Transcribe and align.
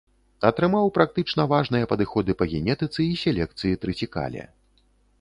Атрымаў 0.49 0.89
практычна 0.95 1.45
важныя 1.53 1.89
падыходы 1.93 2.31
па 2.41 2.49
генетыцы 2.57 2.99
і 3.13 3.23
селекцыі 3.27 3.81
трыцікале. 3.85 4.43